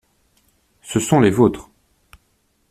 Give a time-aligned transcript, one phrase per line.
[0.81, 1.69] Ce sont les vôtres.